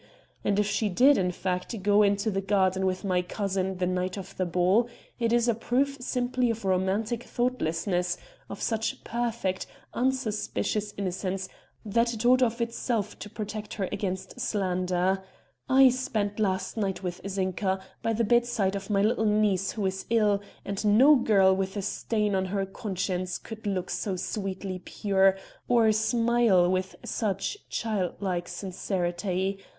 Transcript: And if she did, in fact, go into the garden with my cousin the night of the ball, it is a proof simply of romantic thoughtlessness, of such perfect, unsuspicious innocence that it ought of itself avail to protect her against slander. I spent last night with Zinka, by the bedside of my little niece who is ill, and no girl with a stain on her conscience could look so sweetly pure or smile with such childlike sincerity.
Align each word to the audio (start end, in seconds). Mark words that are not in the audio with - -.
And 0.43 0.57
if 0.57 0.65
she 0.65 0.89
did, 0.89 1.15
in 1.19 1.29
fact, 1.29 1.83
go 1.83 2.01
into 2.01 2.31
the 2.31 2.41
garden 2.41 2.87
with 2.87 3.03
my 3.05 3.21
cousin 3.21 3.77
the 3.77 3.85
night 3.85 4.17
of 4.17 4.35
the 4.35 4.47
ball, 4.47 4.89
it 5.19 5.31
is 5.31 5.47
a 5.47 5.53
proof 5.53 5.97
simply 6.01 6.49
of 6.49 6.65
romantic 6.65 7.21
thoughtlessness, 7.21 8.17
of 8.49 8.59
such 8.63 9.03
perfect, 9.03 9.67
unsuspicious 9.93 10.91
innocence 10.97 11.49
that 11.85 12.15
it 12.15 12.25
ought 12.25 12.41
of 12.41 12.61
itself 12.61 13.11
avail 13.13 13.19
to 13.19 13.29
protect 13.29 13.73
her 13.75 13.87
against 13.91 14.39
slander. 14.39 15.23
I 15.69 15.89
spent 15.89 16.39
last 16.39 16.77
night 16.77 17.03
with 17.03 17.21
Zinka, 17.27 17.79
by 18.01 18.13
the 18.13 18.23
bedside 18.23 18.75
of 18.75 18.89
my 18.89 19.03
little 19.03 19.25
niece 19.27 19.73
who 19.73 19.85
is 19.85 20.07
ill, 20.09 20.41
and 20.65 20.83
no 20.83 21.15
girl 21.15 21.55
with 21.55 21.77
a 21.77 21.83
stain 21.83 22.33
on 22.33 22.45
her 22.45 22.65
conscience 22.65 23.37
could 23.37 23.67
look 23.67 23.91
so 23.91 24.15
sweetly 24.15 24.79
pure 24.79 25.37
or 25.67 25.91
smile 25.91 26.67
with 26.71 26.95
such 27.05 27.55
childlike 27.69 28.47
sincerity. 28.47 29.59